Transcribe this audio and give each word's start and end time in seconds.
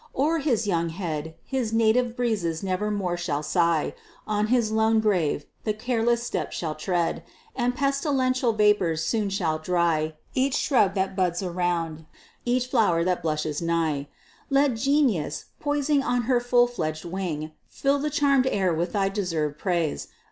O'er 0.15 0.39
his 0.39 0.65
young 0.65 0.89
head 0.89 1.35
His 1.45 1.71
native 1.71 2.15
breezes 2.15 2.63
never 2.63 2.89
more 2.89 3.15
shall 3.17 3.43
sigh; 3.43 3.93
On 4.25 4.47
his 4.47 4.71
lone 4.71 4.99
grave 4.99 5.45
the 5.63 5.75
careless 5.75 6.23
step 6.23 6.51
shall 6.51 6.73
tread, 6.73 7.21
And 7.55 7.75
pestilential 7.75 8.51
vapors 8.51 9.05
soon 9.05 9.29
shall 9.29 9.59
dry 9.59 10.15
Each 10.33 10.55
shrub 10.55 10.95
that 10.95 11.15
buds 11.15 11.43
around 11.43 12.07
each 12.45 12.65
flow'r 12.65 13.03
that 13.05 13.21
blushes 13.21 13.61
nigh. 13.61 14.07
Let 14.49 14.73
Genius, 14.73 15.45
poising 15.59 16.01
on 16.01 16.23
her 16.23 16.39
full 16.39 16.67
fledg'd 16.67 17.05
wing, 17.05 17.51
Fill 17.69 17.99
the 17.99 18.09
charm'd 18.09 18.47
air 18.47 18.73
with 18.73 18.93
thy 18.93 19.07
deserved 19.07 19.59
praise! 19.59 20.07